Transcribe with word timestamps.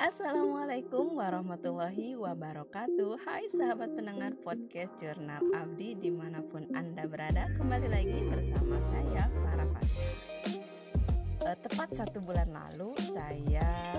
Assalamualaikum 0.00 1.12
warahmatullahi 1.12 2.16
wabarakatuh. 2.16 3.20
Hai 3.20 3.52
sahabat 3.52 3.92
pendengar 3.92 4.32
podcast 4.40 4.96
Jurnal 4.96 5.44
Abdi 5.52 5.92
di 5.92 6.08
mana 6.08 6.40
pun 6.40 6.64
Anda 6.72 7.04
berada 7.04 7.44
Kembali 7.60 7.84
lagi 7.84 8.24
bersama 8.32 8.80
saya 8.80 9.28
Farah 9.28 9.68
Fatia 9.68 10.08
uh, 11.44 11.56
Tepat 11.60 11.88
satu 11.92 12.16
bulan 12.24 12.48
lalu 12.48 12.96
saya 13.12 13.92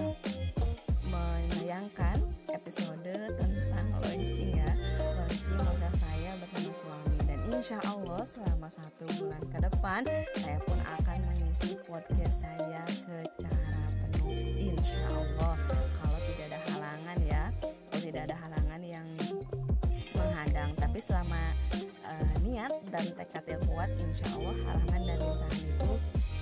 menayangkan 1.05 2.17
episode 2.49 3.13
tentang 3.37 3.87
launching 4.01 4.57
ya. 4.57 4.73
Launching 5.05 5.53
novel 5.53 5.93
saya 6.01 6.31
bersama 6.41 6.71
suami. 6.81 7.17
Dan 7.29 7.39
insya 7.53 7.77
Allah 7.85 8.25
selama 8.25 8.73
satu 8.73 9.05
bulan 9.21 9.43
ke 9.53 9.57
depan 9.69 10.01
Saya 10.33 10.57
pun 10.65 10.81
akan 10.81 11.17
mengisi 11.29 11.77
podcast 11.85 12.41
saya 12.41 12.81
secara 12.89 13.80
Insya 14.81 15.13
Allah 15.13 15.55
kalau 16.01 16.19
tidak 16.25 16.45
ada 16.49 16.59
halangan 16.73 17.17
ya 17.21 17.43
Kalau 17.61 18.01
tidak 18.01 18.21
ada 18.25 18.35
halangan 18.41 18.81
yang 18.81 19.07
menghadang. 20.17 20.69
Tapi 20.73 20.97
selama 20.97 21.41
uh, 22.01 22.33
niat 22.41 22.73
dan 22.89 23.05
tekad 23.13 23.45
yang 23.45 23.61
kuat 23.69 23.93
Insya 24.01 24.25
Allah 24.41 24.57
halangan 24.65 25.01
dan 25.05 25.17
rintangan 25.21 25.61
itu 25.61 25.91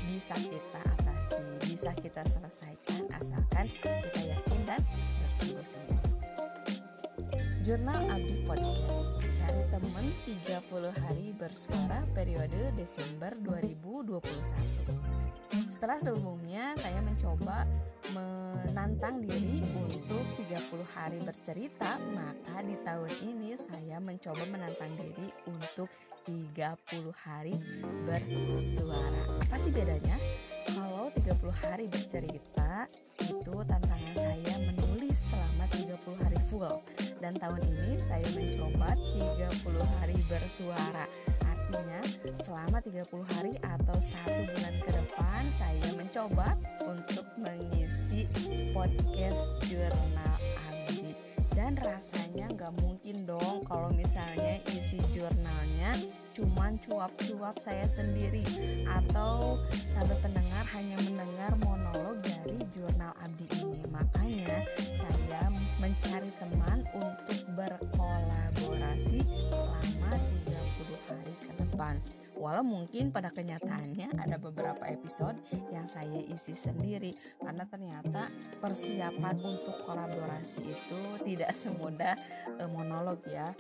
bisa 0.07 0.35
kita 0.39 0.81
atasi 0.95 1.43
Bisa 1.67 1.91
kita 1.99 2.21
selesaikan 2.31 3.01
asalkan 3.19 3.67
kita 3.83 4.21
yakin 4.23 4.59
dan 4.63 4.81
bersungguh-sungguh 5.19 5.99
Jurnal 7.59 8.07
Abdi 8.07 8.47
Podcast. 8.47 9.19
Cari 9.35 9.61
teman 9.67 10.05
30 10.25 10.95
hari 10.95 11.35
bersuara 11.35 12.07
periode 12.15 12.71
Desember 12.79 13.35
2021 13.43 14.23
Setelah 15.79 15.95
sebelumnya 15.95 16.75
saya 16.75 16.99
mencoba 16.99 17.63
menantang 18.11 19.23
diri 19.23 19.63
untuk 19.79 20.27
30 20.35 20.83
hari 20.91 21.23
bercerita 21.23 21.95
Maka 22.11 22.67
di 22.67 22.75
tahun 22.83 23.07
ini 23.23 23.55
saya 23.55 23.95
mencoba 24.03 24.43
menantang 24.51 24.91
diri 24.99 25.31
untuk 25.47 25.87
30 26.27 27.15
hari 27.23 27.55
bersuara. 28.03 29.39
Apa 29.39 29.55
sih 29.55 29.71
bedanya? 29.71 30.19
Kalau 30.67 31.15
30 31.15 31.47
hari 31.63 31.87
bercerita 31.87 32.83
itu 33.23 33.55
tantangan 33.63 34.15
saya 34.19 34.53
menulis 34.59 35.15
selama 35.31 35.63
30 35.79 35.95
hari 36.19 36.39
full. 36.51 36.75
Dan 37.23 37.39
tahun 37.39 37.63
ini 37.63 38.03
saya 38.03 38.27
mencoba 38.35 38.99
30 38.99 39.95
hari 39.95 40.19
bersuara 40.27 41.07
artinya 41.69 42.01
selama 42.41 42.81
30 42.81 43.05
hari 43.37 43.53
atau 43.61 43.97
satu 44.01 44.41
bulan 44.41 44.75
ke 44.81 44.89
depan 44.89 45.43
saya 45.53 45.89
mencoba 45.93 46.57
untuk 46.81 47.25
mengisi 47.37 48.25
podcast 48.73 49.37
jurnal 49.69 50.35
Abdi 50.65 51.13
dan 51.53 51.77
rasanya 51.77 52.49
nggak 52.57 52.73
mungkin 52.81 53.29
dong 53.29 53.61
kalau 53.69 53.93
misalnya 53.93 54.57
isi 54.73 54.97
jurnalnya 55.13 55.93
cuman 56.33 56.81
cuap-cuap 56.81 57.53
saya 57.61 57.85
sendiri 57.85 58.41
atau 58.89 59.61
sahabat 59.93 60.17
pendengar 60.25 60.65
hanya 60.73 60.97
mendengar 61.05 61.53
monolog 61.61 62.17
dari 62.25 62.65
jurnal 62.73 63.13
Abdi 63.21 63.45
ini. 63.59 63.81
Makanya 63.91 64.63
saya 64.97 65.51
mencari 65.83 66.31
teman 66.39 66.48
Walau 72.49 72.65
mungkin 72.65 73.13
pada 73.13 73.29
kenyataannya 73.29 74.09
ada 74.17 74.41
beberapa 74.41 74.81
episode 74.89 75.37
yang 75.69 75.85
saya 75.85 76.17
isi 76.33 76.57
sendiri 76.57 77.13
karena 77.37 77.61
ternyata 77.69 78.25
persiapan 78.57 79.37
untuk 79.37 79.77
kolaborasi 79.85 80.65
itu 80.65 81.01
tidak 81.29 81.53
semudah 81.53 82.17
e, 82.57 82.65
monolog 82.65 83.21
ya. 83.29 83.53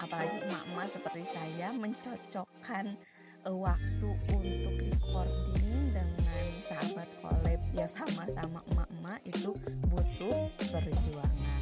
Apalagi 0.00 0.48
emak-emak 0.48 0.88
seperti 0.88 1.28
saya 1.28 1.76
mencocokkan 1.76 2.96
e, 3.44 3.50
waktu 3.52 4.08
untuk 4.32 4.80
recording 4.80 5.92
dengan 5.92 6.44
sahabat 6.64 7.08
kolab 7.20 7.60
yang 7.76 7.90
sama-sama 7.92 8.64
emak-emak 8.72 9.20
itu 9.28 9.52
butuh 9.92 10.48
perjuangan. 10.56 11.60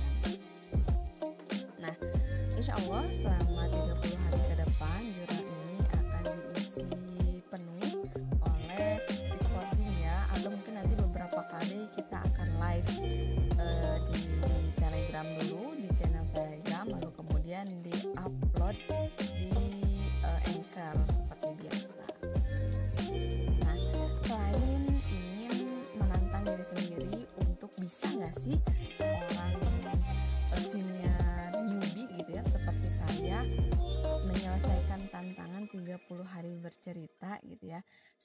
Nah, 1.83 1.95
insya 2.55 2.79
Allah 2.87 3.11
selama 3.11 3.67
30 3.67 4.23
hari 4.23 4.39
ke 4.47 4.58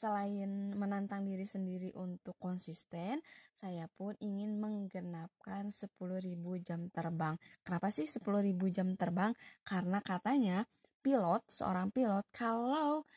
Selain 0.03 0.75
menantang 0.75 1.23
diri 1.23 1.47
sendiri 1.47 1.95
untuk 1.95 2.35
konsisten, 2.35 3.23
saya 3.55 3.87
pun 3.87 4.11
ingin 4.19 4.59
menggenapkan 4.59 5.71
10.000 5.71 6.27
jam 6.59 6.91
terbang. 6.91 7.39
Kenapa 7.63 7.87
sih 7.87 8.03
10.000 8.03 8.51
jam 8.75 8.99
terbang? 8.99 9.31
Karena 9.63 10.03
katanya 10.03 10.67
pilot, 10.99 11.47
seorang 11.47 11.87
pilot 11.95 12.27
kalau 12.35 13.07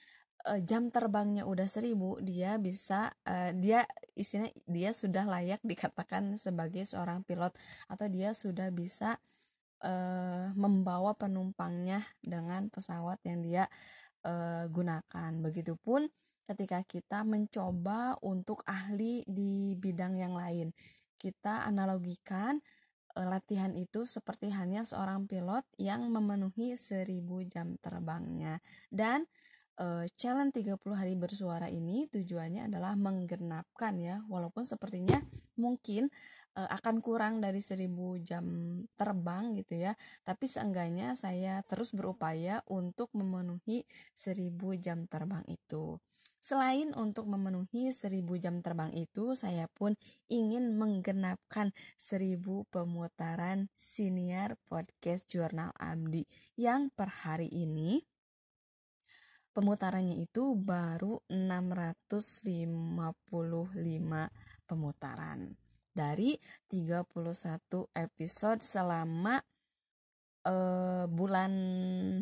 uh, 0.47 0.61
jam 0.63 0.87
terbangnya 0.87 1.43
udah 1.43 1.67
seribu 1.67 2.23
dia 2.23 2.55
bisa 2.55 3.11
uh, 3.27 3.51
dia 3.51 3.83
istilahnya 4.15 4.55
dia 4.71 4.91
sudah 4.95 5.27
layak 5.27 5.59
dikatakan 5.67 6.39
sebagai 6.39 6.87
seorang 6.87 7.27
pilot 7.27 7.51
atau 7.91 8.07
dia 8.07 8.31
sudah 8.31 8.71
bisa 8.71 9.19
uh, 9.83 10.55
membawa 10.55 11.19
penumpangnya 11.19 12.07
dengan 12.23 12.71
pesawat 12.71 13.19
yang 13.27 13.43
dia 13.43 13.67
uh, 14.23 14.71
gunakan. 14.71 15.35
Begitupun 15.43 16.07
ketika 16.47 16.81
kita 16.87 17.27
mencoba 17.27 18.15
untuk 18.23 18.63
ahli 18.65 19.27
di 19.27 19.75
bidang 19.75 20.17
yang 20.17 20.39
lain. 20.39 20.71
Kita 21.19 21.67
analogikan 21.67 22.63
uh, 23.19 23.27
latihan 23.27 23.75
itu 23.75 24.07
seperti 24.07 24.55
hanya 24.55 24.87
seorang 24.87 25.27
pilot 25.27 25.67
yang 25.77 26.07
memenuhi 26.07 26.79
1000 26.79 27.11
jam 27.51 27.75
terbangnya. 27.83 28.63
Dan 28.89 29.27
uh, 29.83 30.07
challenge 30.15 30.63
30 30.63 30.79
hari 30.95 31.19
bersuara 31.19 31.67
ini 31.67 32.07
tujuannya 32.13 32.71
adalah 32.71 32.95
menggenapkan 32.95 33.99
ya, 33.99 34.23
walaupun 34.31 34.63
sepertinya 34.63 35.19
mungkin 35.57 36.09
uh, 36.57 36.69
akan 36.73 37.05
kurang 37.05 37.45
dari 37.45 37.61
1000 37.61 37.93
jam 38.25 38.45
terbang 38.97 39.53
gitu 39.61 39.77
ya. 39.77 39.93
Tapi 40.25 40.45
seenggaknya 40.49 41.13
saya 41.15 41.61
terus 41.69 41.93
berupaya 41.93 42.65
untuk 42.71 43.13
memenuhi 43.13 43.85
1000 44.17 44.57
jam 44.81 45.05
terbang 45.05 45.45
itu. 45.49 46.01
Selain 46.47 46.95
untuk 46.95 47.27
memenuhi 47.27 47.91
1000 47.91 48.23
jam 48.39 48.63
terbang 48.63 48.95
itu, 48.95 49.35
saya 49.35 49.67
pun 49.67 49.99
ingin 50.31 50.79
menggenapkan 50.79 51.75
1000 51.99 52.39
pemutaran 52.71 53.67
senior 53.75 54.55
podcast 54.71 55.27
Jurnal 55.27 55.75
Abdi 55.75 56.23
yang 56.55 56.95
per 56.95 57.11
hari 57.11 57.51
ini 57.51 57.99
pemutarannya 59.57 60.21
itu 60.21 60.53
baru 60.53 61.25
655 61.33 63.25
pemutaran 64.67 65.55
dari 65.97 66.37
31 66.69 67.09
episode 67.97 68.61
selama 68.61 69.41
uh, 70.47 71.05
bulan 71.09 71.53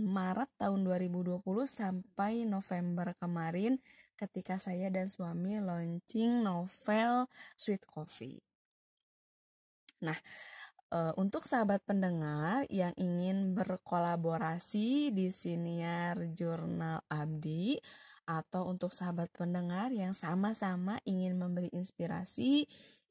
Maret 0.00 0.50
tahun 0.56 0.80
2020 0.86 1.42
sampai 1.66 2.46
November 2.46 3.12
kemarin 3.18 3.82
ketika 4.14 4.62
saya 4.62 4.88
dan 4.88 5.10
suami 5.10 5.58
launching 5.58 6.46
novel 6.46 7.26
Sweet 7.58 7.82
Coffee. 7.82 8.38
Nah, 10.06 10.18
uh, 10.94 11.12
untuk 11.18 11.42
sahabat 11.42 11.82
pendengar 11.82 12.62
yang 12.70 12.94
ingin 12.94 13.52
berkolaborasi 13.58 15.10
di 15.10 15.28
siniar 15.34 16.30
Jurnal 16.30 17.02
Abdi 17.10 17.80
atau 18.24 18.68
untuk 18.72 18.90
sahabat 18.90 19.28
pendengar 19.36 19.92
yang 19.92 20.16
sama-sama 20.16 21.00
ingin 21.04 21.36
memberi 21.36 21.68
inspirasi, 21.72 22.64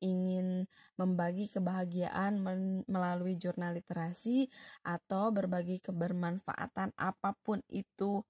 ingin 0.04 0.68
membagi 1.00 1.48
kebahagiaan 1.48 2.44
melalui 2.90 3.40
jurnal 3.40 3.78
literasi 3.78 4.52
atau 4.84 5.32
berbagi 5.32 5.80
kebermanfaatan 5.80 6.92
apa 7.00 7.32
pun 7.40 7.64
itu 7.72 8.26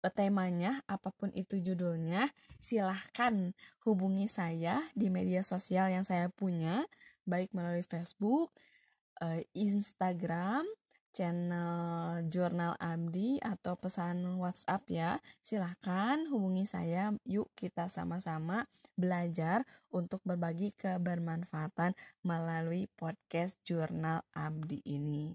eh, 0.00 0.12
temanya, 0.14 0.80
apa 0.88 1.12
pun 1.12 1.28
itu 1.36 1.60
judulnya, 1.60 2.32
silahkan 2.56 3.52
hubungi 3.84 4.30
saya 4.30 4.80
di 4.96 5.12
media 5.12 5.44
sosial 5.44 5.92
yang 5.92 6.06
saya 6.06 6.32
punya 6.32 6.88
baik 7.28 7.52
melalui 7.52 7.84
Facebook, 7.84 8.56
uh, 9.20 9.42
Instagram, 9.52 10.64
channel 11.18 12.22
Jurnal 12.30 12.78
Abdi 12.78 13.42
atau 13.42 13.74
pesan 13.74 14.38
WhatsApp 14.38 14.86
ya. 14.86 15.10
Silahkan 15.42 16.30
hubungi 16.30 16.62
saya. 16.62 17.10
Yuk 17.26 17.50
kita 17.58 17.90
sama-sama 17.90 18.70
belajar 18.94 19.66
untuk 19.90 20.22
berbagi 20.22 20.70
kebermanfaatan 20.78 21.98
melalui 22.22 22.86
podcast 22.94 23.58
Jurnal 23.66 24.22
Abdi 24.30 24.78
ini. 24.86 25.34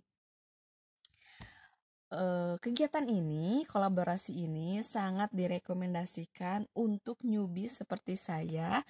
Uh, 2.13 2.55
kegiatan 2.61 3.09
ini, 3.09 3.65
kolaborasi 3.65 4.45
ini 4.45 4.79
sangat 4.85 5.33
direkomendasikan 5.33 6.69
untuk 6.77 7.17
newbie 7.25 7.67
seperti 7.67 8.15
saya 8.15 8.85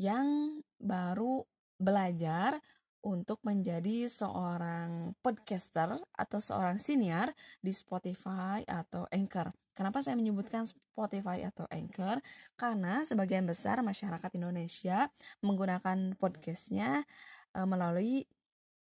yang 0.00 0.58
baru 0.80 1.44
belajar 1.76 2.58
untuk 3.04 3.44
menjadi 3.44 4.08
seorang 4.08 5.12
podcaster 5.20 6.00
atau 6.16 6.38
seorang 6.40 6.80
senior 6.80 7.30
di 7.60 7.70
Spotify 7.70 8.64
atau 8.64 9.04
Anchor. 9.12 9.52
Kenapa 9.76 10.00
saya 10.00 10.16
menyebutkan 10.16 10.64
Spotify 10.64 11.44
atau 11.44 11.68
Anchor? 11.68 12.24
Karena 12.56 13.04
sebagian 13.04 13.44
besar 13.44 13.84
masyarakat 13.84 14.30
Indonesia 14.40 15.12
menggunakan 15.44 16.16
podcastnya 16.16 17.04
e, 17.52 17.60
melalui 17.68 18.24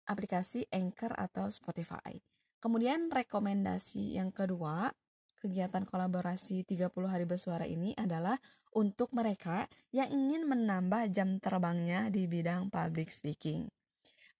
aplikasi 0.05 0.69
Anchor 0.69 1.17
atau 1.17 1.49
Spotify. 1.49 2.21
Kemudian 2.61 3.09
rekomendasi 3.09 4.21
yang 4.21 4.29
kedua, 4.29 4.93
kegiatan 5.41 5.81
kolaborasi 5.81 6.61
30 6.67 6.93
hari 7.09 7.25
bersuara 7.25 7.65
ini 7.65 7.97
adalah 7.97 8.37
untuk 8.77 9.09
mereka 9.17 9.65
yang 9.89 10.13
ingin 10.13 10.45
menambah 10.45 11.09
jam 11.09 11.41
terbangnya 11.41 12.13
di 12.13 12.29
bidang 12.29 12.69
public 12.69 13.09
speaking. 13.09 13.80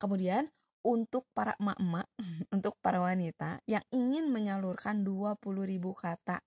Kemudian 0.01 0.50
untuk 0.81 1.30
para 1.38 1.53
emak-emak, 1.62 2.09
untuk 2.56 2.74
para 2.81 2.98
wanita 2.98 3.62
yang 3.69 3.86
ingin 3.94 4.33
menyalurkan 4.33 5.06
20.000 5.06 5.38
kata 5.94 6.42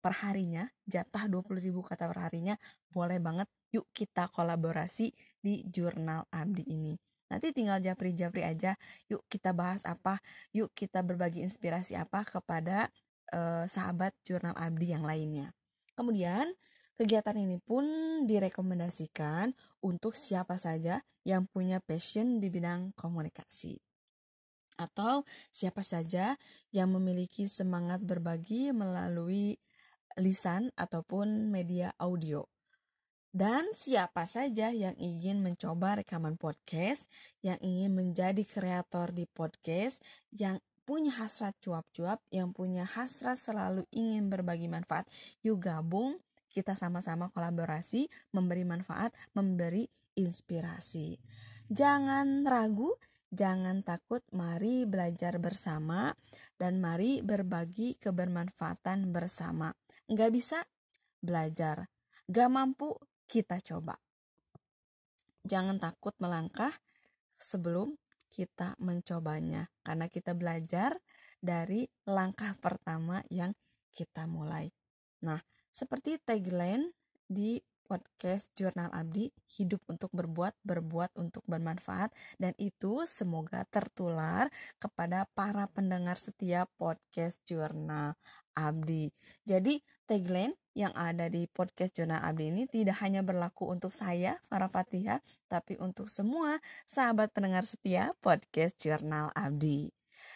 per 0.00 0.12
harinya, 0.24 0.64
jatah 0.88 1.28
20.000 1.28 1.60
kata 1.84 2.04
per 2.08 2.18
harinya, 2.28 2.56
boleh 2.88 3.20
banget 3.20 3.48
yuk 3.72 3.88
kita 3.92 4.28
kolaborasi 4.32 5.12
di 5.40 5.64
jurnal 5.68 6.24
Abdi 6.32 6.64
ini. 6.68 6.96
Nanti 7.28 7.56
tinggal 7.56 7.80
japri-japri 7.80 8.44
aja, 8.44 8.76
yuk 9.08 9.24
kita 9.28 9.56
bahas 9.56 9.88
apa, 9.88 10.20
yuk 10.52 10.72
kita 10.76 11.00
berbagi 11.00 11.40
inspirasi 11.40 11.96
apa 11.96 12.20
kepada 12.24 12.92
uh, 13.32 13.64
sahabat 13.64 14.12
jurnal 14.24 14.52
Abdi 14.56 14.92
yang 14.92 15.04
lainnya. 15.04 15.52
Kemudian 15.96 16.52
Kegiatan 16.94 17.34
ini 17.34 17.58
pun 17.58 17.82
direkomendasikan 18.22 19.50
untuk 19.82 20.14
siapa 20.14 20.54
saja 20.62 21.02
yang 21.26 21.50
punya 21.50 21.82
passion 21.82 22.38
di 22.38 22.46
bidang 22.46 22.94
komunikasi 22.94 23.82
atau 24.78 25.22
siapa 25.54 25.86
saja 25.86 26.34
yang 26.74 26.90
memiliki 26.94 27.46
semangat 27.46 28.02
berbagi 28.02 28.74
melalui 28.74 29.58
lisan 30.18 30.70
ataupun 30.78 31.50
media 31.50 31.94
audio. 31.98 32.46
Dan 33.34 33.74
siapa 33.74 34.30
saja 34.30 34.70
yang 34.70 34.94
ingin 34.94 35.42
mencoba 35.42 35.98
rekaman 35.98 36.38
podcast, 36.38 37.10
yang 37.42 37.58
ingin 37.58 37.90
menjadi 37.90 38.46
kreator 38.46 39.10
di 39.10 39.26
podcast, 39.26 39.98
yang 40.30 40.62
punya 40.86 41.10
hasrat 41.18 41.58
cuap-cuap, 41.58 42.22
yang 42.30 42.54
punya 42.54 42.86
hasrat 42.86 43.34
selalu 43.34 43.82
ingin 43.90 44.30
berbagi 44.30 44.70
manfaat, 44.70 45.10
yuk 45.42 45.66
gabung 45.66 46.22
kita 46.54 46.78
sama-sama 46.78 47.34
kolaborasi, 47.34 48.06
memberi 48.30 48.62
manfaat, 48.62 49.10
memberi 49.34 49.90
inspirasi. 50.14 51.18
Jangan 51.66 52.46
ragu, 52.46 52.94
jangan 53.34 53.82
takut, 53.82 54.22
mari 54.30 54.86
belajar 54.86 55.42
bersama 55.42 56.14
dan 56.54 56.78
mari 56.78 57.18
berbagi 57.26 57.98
kebermanfaatan 57.98 59.10
bersama. 59.10 59.74
Nggak 60.06 60.30
bisa 60.30 60.58
belajar, 61.18 61.90
nggak 62.30 62.50
mampu 62.54 62.94
kita 63.26 63.58
coba. 63.58 63.98
Jangan 65.42 65.82
takut 65.82 66.14
melangkah 66.22 66.72
sebelum 67.34 67.98
kita 68.30 68.78
mencobanya, 68.78 69.68
karena 69.82 70.06
kita 70.06 70.32
belajar 70.32 70.96
dari 71.42 71.84
langkah 72.08 72.56
pertama 72.56 73.20
yang 73.28 73.52
kita 73.92 74.26
mulai. 74.26 74.72
Nah, 75.22 75.38
seperti 75.74 76.22
tagline 76.22 76.94
di 77.26 77.58
podcast 77.84 78.48
Jurnal 78.56 78.88
Abdi, 78.94 79.28
hidup 79.58 79.82
untuk 79.90 80.08
berbuat, 80.14 80.56
berbuat 80.64 81.18
untuk 81.20 81.44
bermanfaat, 81.44 82.14
dan 82.40 82.56
itu 82.56 83.04
semoga 83.04 83.68
tertular 83.68 84.48
kepada 84.80 85.28
para 85.36 85.68
pendengar 85.68 86.16
setiap 86.16 86.70
podcast 86.80 87.42
Jurnal 87.44 88.16
Abdi. 88.56 89.12
Jadi, 89.44 89.84
tagline 90.08 90.56
yang 90.72 90.96
ada 90.96 91.28
di 91.28 91.44
podcast 91.50 91.92
Jurnal 91.92 92.24
Abdi 92.24 92.44
ini 92.50 92.64
tidak 92.70 92.98
hanya 93.04 93.20
berlaku 93.20 93.68
untuk 93.68 93.92
saya, 93.92 94.40
Farah 94.48 94.72
Fatihah, 94.72 95.20
tapi 95.46 95.76
untuk 95.76 96.08
semua 96.08 96.58
sahabat 96.88 97.30
pendengar 97.36 97.68
setia 97.68 98.16
podcast 98.24 98.80
Jurnal 98.80 99.28
Abdi. 99.36 99.92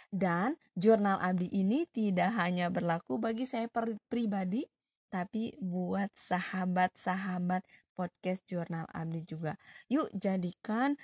Dan 0.08 0.56
Jurnal 0.76 1.20
Abdi 1.20 1.49
ini 1.52 1.85
tidak 1.88 2.32
hanya 2.37 2.73
berlaku 2.73 3.20
bagi 3.20 3.44
saya 3.44 3.69
pribadi, 4.08 4.64
tapi 5.08 5.56
buat 5.58 6.12
sahabat-sahabat 6.14 7.64
podcast 7.96 8.44
Jurnal 8.46 8.87
Abdi 8.93 9.25
juga. 9.26 9.58
Yuk 9.90 10.12
jadikan 10.14 10.94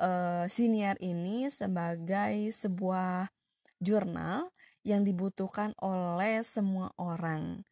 uh, 0.00 0.44
siniar 0.50 0.98
ini 0.98 1.46
sebagai 1.52 2.50
sebuah 2.50 3.30
jurnal 3.78 4.50
yang 4.82 5.04
dibutuhkan 5.04 5.76
oleh 5.78 6.40
semua 6.42 6.90
orang 6.98 7.62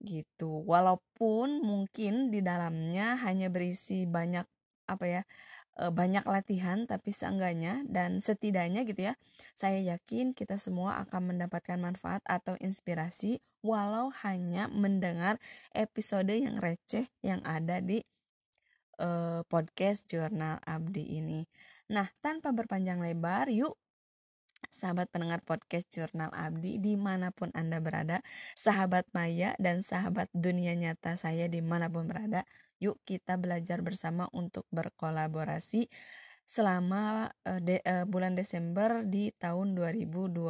gitu. 0.00 0.64
Walaupun 0.64 1.60
mungkin 1.60 2.32
di 2.32 2.40
dalamnya 2.40 3.20
hanya 3.20 3.52
berisi 3.52 4.08
banyak 4.08 4.46
apa 4.90 5.04
ya 5.06 5.22
banyak 5.88 6.28
latihan 6.28 6.84
tapi 6.84 7.08
seenggaknya 7.08 7.80
dan 7.88 8.20
setidaknya 8.20 8.84
gitu 8.84 9.08
ya 9.08 9.14
saya 9.56 9.80
yakin 9.80 10.36
kita 10.36 10.60
semua 10.60 11.00
akan 11.08 11.32
mendapatkan 11.32 11.80
manfaat 11.80 12.20
atau 12.28 12.60
inspirasi 12.60 13.40
walau 13.64 14.12
hanya 14.20 14.68
mendengar 14.68 15.40
episode 15.72 16.28
yang 16.28 16.60
receh 16.60 17.08
yang 17.24 17.40
ada 17.48 17.80
di 17.80 18.04
uh, 19.00 19.40
podcast 19.48 20.04
jurnal 20.08 20.60
Abdi 20.64 21.16
ini. 21.16 21.44
Nah 21.90 22.08
tanpa 22.20 22.52
berpanjang 22.52 23.00
lebar 23.00 23.48
yuk 23.48 23.76
sahabat 24.68 25.08
pendengar 25.08 25.40
podcast 25.40 25.88
Jurnal 25.88 26.28
Abdi 26.36 26.76
di 26.76 27.00
mana 27.00 27.32
pun 27.32 27.48
Anda 27.56 27.80
berada, 27.80 28.20
sahabat 28.52 29.08
Maya 29.16 29.56
dan 29.56 29.80
sahabat 29.80 30.28
dunia 30.36 30.76
nyata 30.76 31.16
saya 31.16 31.48
di 31.48 31.64
mana 31.64 31.88
pun 31.88 32.04
berada, 32.04 32.44
Yuk 32.80 32.96
kita 33.04 33.36
belajar 33.36 33.84
bersama 33.84 34.24
untuk 34.32 34.64
berkolaborasi 34.72 35.92
selama 36.48 37.28
uh, 37.44 37.60
de, 37.60 37.84
uh, 37.84 38.08
bulan 38.08 38.32
Desember 38.32 39.04
di 39.04 39.30
tahun 39.36 39.76
2021. 39.76 40.48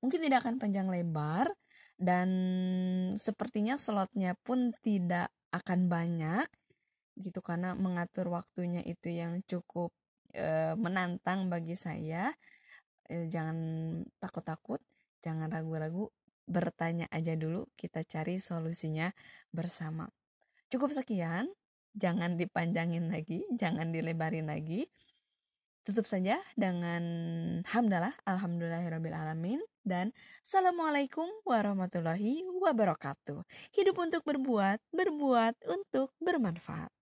Mungkin 0.00 0.20
tidak 0.24 0.38
akan 0.40 0.56
panjang 0.56 0.88
lebar 0.88 1.52
dan 2.00 2.28
sepertinya 3.20 3.76
slotnya 3.76 4.32
pun 4.40 4.72
tidak 4.80 5.28
akan 5.52 5.92
banyak 5.92 6.48
gitu 7.20 7.44
karena 7.44 7.76
mengatur 7.76 8.32
waktunya 8.32 8.80
itu 8.80 9.12
yang 9.12 9.44
cukup 9.44 9.92
e, 10.30 10.74
menantang 10.78 11.50
bagi 11.50 11.74
saya. 11.74 12.34
E, 13.06 13.26
jangan 13.26 13.56
takut-takut, 14.22 14.80
jangan 15.22 15.50
ragu-ragu, 15.50 16.08
bertanya 16.50 17.06
aja 17.14 17.38
dulu, 17.38 17.70
kita 17.78 18.02
cari 18.02 18.42
solusinya 18.42 19.14
bersama. 19.54 20.10
Cukup 20.70 20.90
sekian, 20.90 21.50
jangan 21.94 22.34
dipanjangin 22.34 23.10
lagi, 23.10 23.46
jangan 23.54 23.94
dilebarin 23.94 24.50
lagi. 24.50 24.90
Tutup 25.80 26.04
saja 26.04 26.38
dengan 26.54 27.02
hamdalah, 27.64 28.12
alhamdulillahirrahmanirrahim, 28.28 29.64
dan 29.80 30.12
assalamualaikum 30.44 31.26
warahmatullahi 31.48 32.44
wabarakatuh. 32.60 33.42
Hidup 33.72 33.96
untuk 33.96 34.22
berbuat, 34.28 34.78
berbuat 34.92 35.56
untuk 35.66 36.12
bermanfaat. 36.20 36.99